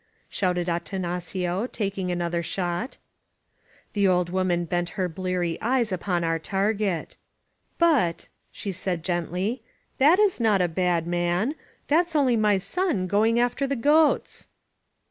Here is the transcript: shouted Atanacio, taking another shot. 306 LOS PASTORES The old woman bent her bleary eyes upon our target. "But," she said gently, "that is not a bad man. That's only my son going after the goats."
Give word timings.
shouted 0.29 0.67
Atanacio, 0.67 1.67
taking 1.71 2.09
another 2.11 2.41
shot. 2.41 2.97
306 3.93 3.93
LOS 3.93 3.93
PASTORES 3.93 3.93
The 4.03 4.07
old 4.07 4.29
woman 4.31 4.65
bent 4.65 4.89
her 4.97 5.07
bleary 5.07 5.61
eyes 5.61 5.91
upon 5.91 6.23
our 6.23 6.39
target. 6.39 7.17
"But," 7.77 8.27
she 8.51 8.71
said 8.71 9.03
gently, 9.03 9.61
"that 9.99 10.17
is 10.17 10.39
not 10.39 10.59
a 10.59 10.67
bad 10.67 11.05
man. 11.05 11.53
That's 11.87 12.15
only 12.15 12.35
my 12.35 12.57
son 12.57 13.05
going 13.05 13.39
after 13.39 13.67
the 13.67 13.75
goats." 13.75 14.49